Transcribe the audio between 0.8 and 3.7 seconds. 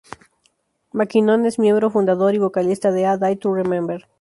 McKinnon es miembro, fundador y vocalista de A Day to